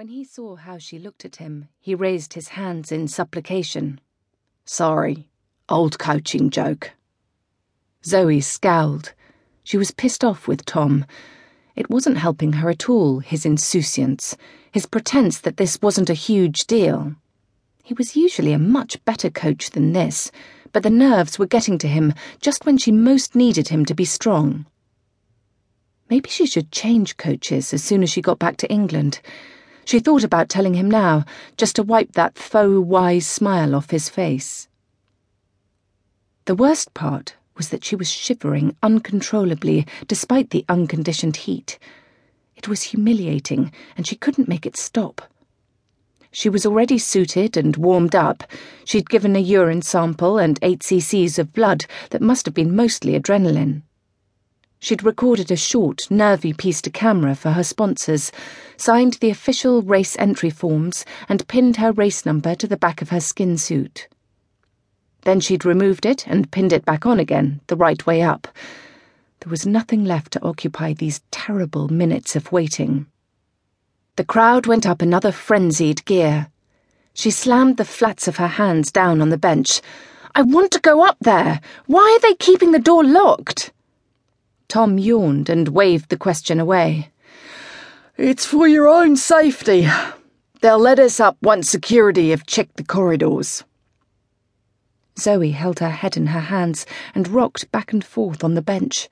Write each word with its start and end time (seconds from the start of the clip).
When 0.00 0.08
he 0.08 0.24
saw 0.24 0.56
how 0.56 0.78
she 0.78 0.98
looked 0.98 1.26
at 1.26 1.36
him, 1.36 1.68
he 1.78 1.94
raised 1.94 2.32
his 2.32 2.48
hands 2.48 2.90
in 2.90 3.06
supplication. 3.06 4.00
Sorry, 4.64 5.28
old 5.68 5.98
coaching 5.98 6.48
joke. 6.48 6.92
Zoe 8.02 8.40
scowled. 8.40 9.12
She 9.62 9.76
was 9.76 9.90
pissed 9.90 10.24
off 10.24 10.48
with 10.48 10.64
Tom. 10.64 11.04
It 11.76 11.90
wasn't 11.90 12.16
helping 12.16 12.54
her 12.54 12.70
at 12.70 12.88
all, 12.88 13.18
his 13.18 13.44
insouciance, 13.44 14.38
his 14.72 14.86
pretense 14.86 15.38
that 15.40 15.58
this 15.58 15.78
wasn't 15.82 16.08
a 16.08 16.14
huge 16.14 16.66
deal. 16.66 17.14
He 17.84 17.92
was 17.92 18.16
usually 18.16 18.54
a 18.54 18.58
much 18.58 19.04
better 19.04 19.28
coach 19.28 19.68
than 19.68 19.92
this, 19.92 20.32
but 20.72 20.82
the 20.82 20.88
nerves 20.88 21.38
were 21.38 21.44
getting 21.44 21.76
to 21.76 21.88
him 21.88 22.14
just 22.40 22.64
when 22.64 22.78
she 22.78 22.90
most 22.90 23.34
needed 23.34 23.68
him 23.68 23.84
to 23.84 23.94
be 23.94 24.06
strong. 24.06 24.64
Maybe 26.08 26.30
she 26.30 26.46
should 26.46 26.72
change 26.72 27.18
coaches 27.18 27.74
as 27.74 27.84
soon 27.84 28.02
as 28.02 28.08
she 28.08 28.22
got 28.22 28.38
back 28.38 28.56
to 28.56 28.72
England. 28.72 29.20
She 29.84 30.00
thought 30.00 30.24
about 30.24 30.48
telling 30.48 30.74
him 30.74 30.90
now, 30.90 31.24
just 31.56 31.76
to 31.76 31.82
wipe 31.82 32.12
that 32.12 32.38
faux 32.38 32.86
wise 32.86 33.26
smile 33.26 33.74
off 33.74 33.90
his 33.90 34.08
face. 34.08 34.68
The 36.44 36.54
worst 36.54 36.94
part 36.94 37.36
was 37.56 37.68
that 37.68 37.84
she 37.84 37.96
was 37.96 38.10
shivering 38.10 38.76
uncontrollably 38.82 39.86
despite 40.06 40.50
the 40.50 40.64
unconditioned 40.68 41.36
heat. 41.36 41.78
It 42.56 42.68
was 42.68 42.82
humiliating, 42.82 43.72
and 43.96 44.06
she 44.06 44.16
couldn't 44.16 44.48
make 44.48 44.66
it 44.66 44.76
stop. 44.76 45.22
She 46.32 46.48
was 46.48 46.64
already 46.64 46.98
suited 46.98 47.56
and 47.56 47.76
warmed 47.76 48.14
up. 48.14 48.44
She'd 48.84 49.10
given 49.10 49.34
a 49.34 49.40
urine 49.40 49.82
sample 49.82 50.38
and 50.38 50.58
8 50.62 50.78
cc's 50.80 51.38
of 51.38 51.52
blood 51.52 51.86
that 52.10 52.22
must 52.22 52.46
have 52.46 52.54
been 52.54 52.76
mostly 52.76 53.18
adrenaline. 53.18 53.82
She'd 54.82 55.02
recorded 55.02 55.50
a 55.50 55.56
short, 55.56 56.10
nervy 56.10 56.54
piece 56.54 56.80
to 56.82 56.90
camera 56.90 57.34
for 57.34 57.50
her 57.50 57.62
sponsors, 57.62 58.32
signed 58.78 59.18
the 59.20 59.28
official 59.28 59.82
race 59.82 60.16
entry 60.18 60.48
forms, 60.48 61.04
and 61.28 61.46
pinned 61.48 61.76
her 61.76 61.92
race 61.92 62.24
number 62.24 62.54
to 62.54 62.66
the 62.66 62.78
back 62.78 63.02
of 63.02 63.10
her 63.10 63.20
skin 63.20 63.58
suit. 63.58 64.08
Then 65.24 65.38
she'd 65.38 65.66
removed 65.66 66.06
it 66.06 66.26
and 66.26 66.50
pinned 66.50 66.72
it 66.72 66.86
back 66.86 67.04
on 67.04 67.20
again, 67.20 67.60
the 67.66 67.76
right 67.76 68.06
way 68.06 68.22
up. 68.22 68.48
There 69.40 69.50
was 69.50 69.66
nothing 69.66 70.02
left 70.02 70.32
to 70.32 70.42
occupy 70.42 70.94
these 70.94 71.20
terrible 71.30 71.88
minutes 71.88 72.34
of 72.34 72.50
waiting. 72.50 73.06
The 74.16 74.24
crowd 74.24 74.66
went 74.66 74.86
up 74.86 75.02
another 75.02 75.30
frenzied 75.30 76.06
gear. 76.06 76.48
She 77.12 77.30
slammed 77.30 77.76
the 77.76 77.84
flats 77.84 78.26
of 78.26 78.36
her 78.36 78.48
hands 78.48 78.90
down 78.90 79.20
on 79.20 79.28
the 79.28 79.36
bench. 79.36 79.82
I 80.34 80.40
want 80.40 80.70
to 80.72 80.80
go 80.80 81.04
up 81.04 81.18
there. 81.20 81.60
Why 81.86 82.16
are 82.16 82.20
they 82.20 82.34
keeping 82.34 82.72
the 82.72 82.78
door 82.78 83.04
locked? 83.04 83.72
Tom 84.70 84.98
yawned 84.98 85.48
and 85.48 85.66
waved 85.66 86.10
the 86.10 86.16
question 86.16 86.60
away. 86.60 87.10
It's 88.16 88.46
for 88.46 88.68
your 88.68 88.86
own 88.86 89.16
safety. 89.16 89.88
They'll 90.60 90.78
let 90.78 91.00
us 91.00 91.18
up 91.18 91.36
once 91.42 91.68
security 91.68 92.30
have 92.30 92.46
checked 92.46 92.76
the 92.76 92.84
corridors. 92.84 93.64
Zoe 95.18 95.50
held 95.50 95.80
her 95.80 95.90
head 95.90 96.16
in 96.16 96.28
her 96.28 96.40
hands 96.40 96.86
and 97.16 97.26
rocked 97.26 97.72
back 97.72 97.92
and 97.92 98.04
forth 98.04 98.44
on 98.44 98.54
the 98.54 98.62
bench. 98.62 99.08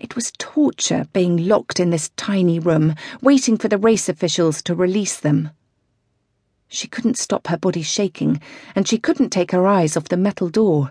It 0.00 0.16
was 0.16 0.32
torture 0.38 1.06
being 1.12 1.36
locked 1.36 1.78
in 1.78 1.90
this 1.90 2.08
tiny 2.16 2.58
room, 2.58 2.94
waiting 3.20 3.58
for 3.58 3.68
the 3.68 3.76
race 3.76 4.08
officials 4.08 4.62
to 4.62 4.74
release 4.74 5.20
them. 5.20 5.50
She 6.66 6.88
couldn't 6.88 7.18
stop 7.18 7.48
her 7.48 7.58
body 7.58 7.82
shaking, 7.82 8.40
and 8.74 8.88
she 8.88 8.96
couldn't 8.96 9.30
take 9.30 9.52
her 9.52 9.66
eyes 9.66 9.98
off 9.98 10.08
the 10.08 10.16
metal 10.16 10.48
door. 10.48 10.90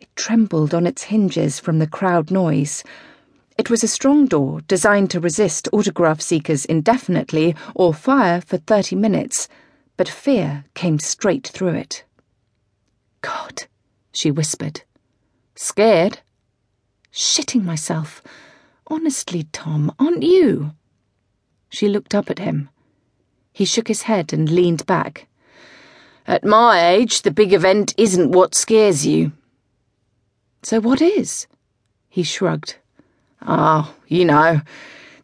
It 0.00 0.08
trembled 0.16 0.72
on 0.72 0.86
its 0.86 1.02
hinges 1.02 1.60
from 1.60 1.78
the 1.78 1.86
crowd 1.86 2.30
noise. 2.30 2.82
It 3.56 3.70
was 3.70 3.84
a 3.84 3.88
strong 3.88 4.26
door 4.26 4.62
designed 4.62 5.10
to 5.10 5.20
resist 5.20 5.68
autograph 5.72 6.20
seekers 6.20 6.64
indefinitely 6.64 7.54
or 7.74 7.94
fire 7.94 8.40
for 8.40 8.58
30 8.58 8.96
minutes, 8.96 9.48
but 9.96 10.08
fear 10.08 10.64
came 10.74 10.98
straight 10.98 11.46
through 11.46 11.74
it. 11.74 12.04
God, 13.20 13.64
she 14.12 14.30
whispered. 14.32 14.82
Scared? 15.54 16.18
Shitting 17.12 17.64
myself. 17.64 18.22
Honestly, 18.88 19.44
Tom, 19.52 19.94
aren't 20.00 20.24
you? 20.24 20.72
She 21.70 21.88
looked 21.88 22.14
up 22.14 22.28
at 22.30 22.40
him. 22.40 22.68
He 23.52 23.64
shook 23.64 23.86
his 23.86 24.02
head 24.02 24.32
and 24.32 24.50
leaned 24.50 24.84
back. 24.84 25.28
At 26.26 26.44
my 26.44 26.88
age, 26.88 27.22
the 27.22 27.30
big 27.30 27.52
event 27.52 27.94
isn't 27.96 28.32
what 28.32 28.54
scares 28.54 29.06
you. 29.06 29.32
So 30.62 30.80
what 30.80 31.00
is? 31.00 31.46
He 32.08 32.24
shrugged. 32.24 32.76
Ah, 33.46 33.90
oh, 33.90 34.02
you 34.08 34.24
know, 34.24 34.62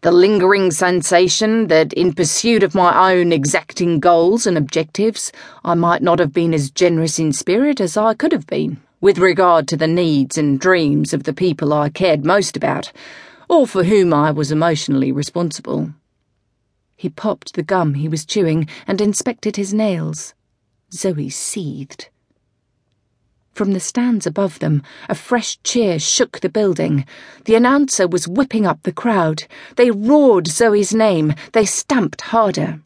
the 0.03 0.13
lingering 0.13 0.71
sensation 0.71 1.69
that 1.69 1.93
in 1.95 2.13
pursuit 2.13 2.63
of 2.63 2.75
my 2.75 3.13
own 3.13 3.33
exacting 3.33 3.99
goals 3.99 4.47
and 4.47 4.59
objectives, 4.59 5.33
I 5.65 5.75
might 5.75 6.03
not 6.03 6.19
have 6.19 6.33
been 6.33 6.53
as 6.53 6.71
generous 6.71 7.19
in 7.19 7.33
spirit 7.33 7.81
as 7.81 7.97
I 7.97 8.13
could 8.13 8.33
have 8.33 8.47
been, 8.47 8.79
with 9.01 9.19
regard 9.19 9.67
to 9.69 9.77
the 9.77 9.87
needs 9.87 10.37
and 10.37 10.61
dreams 10.61 11.15
of 11.15 11.25
the 11.25 11.33
people 11.33 11.73
I 11.73 11.89
cared 11.89 12.25
most 12.25 12.59
about, 12.59 12.93
or 13.49 13.67
for 13.67 13.85
whom 13.85 14.13
I 14.13 14.31
was 14.31 14.53
emotionally 14.53 15.13
responsible. 15.13 15.95
He 16.97 17.09
popped 17.09 17.55
the 17.55 17.63
gum 17.63 17.95
he 17.95 18.09
was 18.09 18.27
chewing 18.27 18.69
and 18.87 19.01
inspected 19.01 19.57
his 19.57 19.73
nails. 19.73 20.35
Zoe 20.93 21.31
seethed. 21.31 22.11
From 23.61 23.75
the 23.75 23.79
stands 23.79 24.27
above 24.27 24.59
them, 24.61 24.83
a 25.07 25.15
fresh 25.15 25.59
cheer 25.63 25.99
shook 25.99 26.41
the 26.41 26.49
building. 26.49 27.05
The 27.45 27.57
announcer 27.57 28.09
was 28.09 28.27
whipping 28.27 28.65
up 28.65 28.83
the 28.85 28.91
crowd. 28.91 29.45
They 29.77 29.91
roared 29.91 30.47
Zoe's 30.47 30.95
name. 30.95 31.35
They 31.53 31.67
stamped 31.67 32.23
harder. 32.23 32.81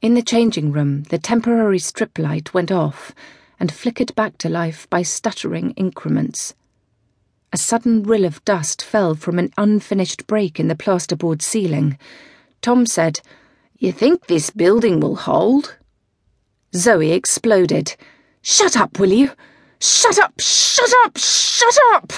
In 0.00 0.14
the 0.14 0.22
changing 0.22 0.72
room, 0.72 1.02
the 1.10 1.18
temporary 1.18 1.78
strip 1.78 2.18
light 2.18 2.54
went 2.54 2.72
off 2.72 3.14
and 3.58 3.70
flickered 3.70 4.14
back 4.14 4.38
to 4.38 4.48
life 4.48 4.88
by 4.88 5.02
stuttering 5.02 5.72
increments. 5.72 6.54
A 7.52 7.58
sudden 7.58 8.02
rill 8.02 8.24
of 8.24 8.42
dust 8.46 8.80
fell 8.80 9.14
from 9.14 9.38
an 9.38 9.52
unfinished 9.58 10.26
break 10.26 10.58
in 10.58 10.68
the 10.68 10.74
plasterboard 10.74 11.42
ceiling. 11.42 11.98
Tom 12.62 12.86
said, 12.86 13.20
You 13.76 13.92
think 13.92 14.26
this 14.26 14.48
building 14.48 15.00
will 15.00 15.16
hold? 15.16 15.76
Zoe 16.74 17.12
exploded. 17.12 17.94
Shut 18.40 18.74
up, 18.74 18.98
will 18.98 19.12
you? 19.12 19.32
Shut 19.80 20.18
up! 20.18 20.34
Shut 20.38 20.92
up! 21.04 21.16
Shut 21.16 21.76
up! 21.94 22.12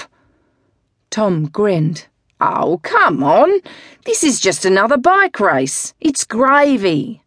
Tom 1.09 1.45
grinned. 1.45 2.07
Oh, 2.41 2.79
come 2.83 3.23
on. 3.23 3.61
This 4.05 4.23
is 4.23 4.41
just 4.41 4.65
another 4.65 4.97
bike 4.97 5.39
race. 5.39 5.93
It's 6.01 6.25
gravy. 6.25 7.23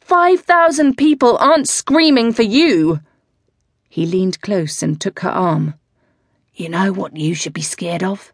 Five 0.00 0.40
thousand 0.40 0.96
people 0.96 1.36
aren't 1.38 1.68
screaming 1.68 2.32
for 2.32 2.42
you. 2.42 3.00
He 3.88 4.06
leaned 4.06 4.40
close 4.40 4.82
and 4.84 5.00
took 5.00 5.20
her 5.20 5.30
arm. 5.30 5.74
You 6.54 6.68
know 6.68 6.92
what 6.92 7.16
you 7.16 7.34
should 7.34 7.52
be 7.52 7.62
scared 7.62 8.04
of? 8.04 8.32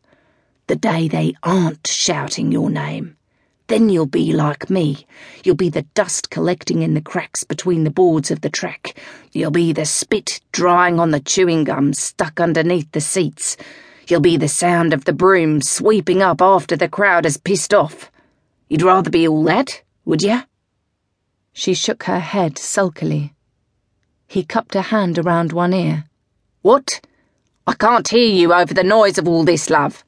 The 0.67 0.77
day 0.77 1.09
they 1.09 1.35
aren't 1.43 1.87
shouting 1.87 2.53
your 2.53 2.69
name. 2.69 3.16
Then 3.69 3.89
you'll 3.89 4.07
be 4.07 4.33
like 4.33 4.71
me. 4.71 5.07
You'll 5.43 5.57
be 5.57 5.71
the 5.71 5.83
dust 5.95 6.31
collecting 6.31 6.83
in 6.83 6.95
the 6.95 7.01
cracks 7.01 7.43
between 7.43 7.83
the 7.83 7.91
boards 7.91 8.31
of 8.31 8.41
the 8.41 8.51
track. 8.51 8.95
You'll 9.33 9.51
be 9.51 9.73
the 9.73 9.85
spit 9.85 10.41
drying 10.53 11.01
on 11.01 11.11
the 11.11 11.19
chewing 11.19 11.65
gum 11.65 11.93
stuck 11.93 12.39
underneath 12.39 12.93
the 12.93 13.01
seats. 13.01 13.57
You'll 14.09 14.21
be 14.21 14.37
the 14.37 14.49
sound 14.49 14.93
of 14.93 15.05
the 15.05 15.13
broom 15.13 15.61
sweeping 15.61 16.23
up 16.23 16.41
after 16.41 16.77
the 16.77 16.89
crowd 16.89 17.25
has 17.25 17.39
pissed 17.39 17.75
off. 17.75 18.09
You'd 18.69 18.83
rather 18.83 19.11
be 19.11 19.27
all 19.27 19.43
that, 19.45 19.83
would 20.05 20.23
you? 20.23 20.43
She 21.53 21.75
shook 21.75 22.05
her 22.05 22.21
head 22.21 22.59
sulkily. 22.59 23.33
He 24.29 24.45
cupped 24.45 24.77
a 24.77 24.83
hand 24.83 25.19
around 25.19 25.53
one 25.53 25.73
ear. 25.73 26.05
What? 26.63 27.01
I 27.67 27.75
can't 27.75 28.07
hear 28.07 28.29
you 28.29 28.53
over 28.53 28.73
the 28.73 28.85
noise 28.85 29.19
of 29.19 29.27
all 29.27 29.45
this, 29.45 29.71
love. 29.71 30.05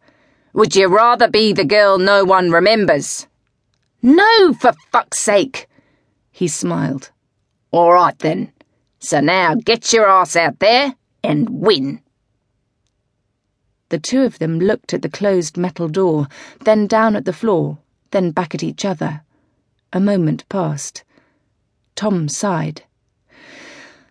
Would 0.53 0.77
you 0.77 0.87
rather 0.87 1.29
be 1.29 1.53
the 1.53 1.65
girl 1.65 1.99
no 1.99 2.25
one 2.25 2.53
remembers? 2.53 3.27
No, 4.03 4.53
for 4.53 4.73
fuck's 4.93 5.19
sake! 5.19 5.67
He 6.31 6.47
smiled. 6.49 7.11
All 7.71 7.93
right 7.93 8.19
then. 8.19 8.53
So 9.01 9.21
now 9.21 9.55
get 9.55 9.93
your 9.93 10.09
ass 10.09 10.37
out 10.37 10.59
there 10.61 10.95
and 11.23 11.49
win. 11.51 12.01
The 13.89 13.99
two 13.99 14.23
of 14.23 14.39
them 14.39 14.59
looked 14.59 14.93
at 14.93 15.03
the 15.03 15.09
closed 15.09 15.57
metal 15.57 15.89
door, 15.89 16.29
then 16.65 16.87
down 16.87 17.17
at 17.17 17.25
the 17.25 17.33
floor, 17.33 17.79
then 18.11 18.31
back 18.33 18.55
at 18.55 18.63
each 18.63 18.85
other. 18.85 19.23
A 19.93 20.01
moment 20.01 20.49
passed. 20.49 21.05
Tom 21.97 22.29
sighed. 22.29 22.83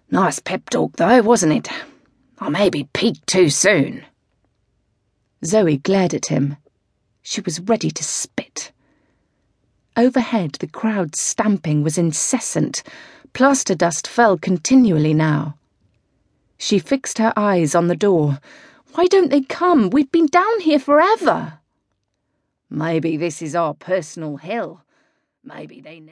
Nice 0.09 0.39
pep 0.39 0.69
talk, 0.69 0.95
though, 0.97 1.21
wasn't 1.21 1.53
it? 1.53 1.69
I 2.39 2.49
maybe 2.49 2.89
peaked 2.93 3.27
too 3.27 3.49
soon. 3.49 4.03
Zoe 5.45 5.77
glared 5.77 6.13
at 6.13 6.27
him. 6.27 6.57
She 7.21 7.41
was 7.41 7.59
ready 7.59 7.91
to 7.91 8.03
spit. 8.03 8.71
Overhead, 9.97 10.57
the 10.59 10.67
crowd's 10.67 11.19
stamping 11.19 11.81
was 11.81 11.97
incessant. 11.97 12.83
Plaster 13.33 13.73
dust 13.73 14.07
fell 14.07 14.37
continually 14.37 15.15
now. 15.15 15.57
She 16.59 16.77
fixed 16.77 17.17
her 17.17 17.33
eyes 17.35 17.73
on 17.73 17.87
the 17.87 17.95
door. 17.95 18.39
Why 18.93 19.07
don't 19.07 19.31
they 19.31 19.41
come? 19.41 19.89
We've 19.89 20.11
been 20.11 20.27
down 20.27 20.59
here 20.59 20.77
forever. 20.77 21.59
Maybe 22.69 23.17
this 23.17 23.41
is 23.41 23.55
our 23.55 23.73
personal 23.73 24.37
hell. 24.37 24.83
Maybe 25.43 25.81
they. 25.81 26.03